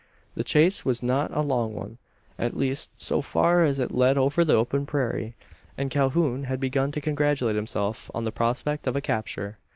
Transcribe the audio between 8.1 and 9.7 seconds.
on the prospect of a capture.